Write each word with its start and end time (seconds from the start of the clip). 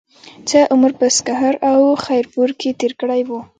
څۀ 0.47 0.59
عمر 0.73 0.91
پۀ 0.99 1.07
سکهر 1.17 1.53
او 1.69 1.79
خېر 2.03 2.25
پور 2.33 2.49
کښې 2.59 2.71
تير 2.79 2.93
کړے 2.99 3.19
وو 3.27 3.39